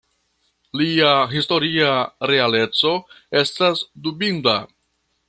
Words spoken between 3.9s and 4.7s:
dubinda.